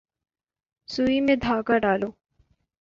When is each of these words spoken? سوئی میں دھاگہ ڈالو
سوئی 0.89 1.19
میں 1.25 1.35
دھاگہ 1.43 1.77
ڈالو 1.83 2.09